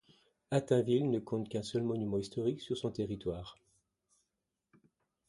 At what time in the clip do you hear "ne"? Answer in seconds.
1.11-1.19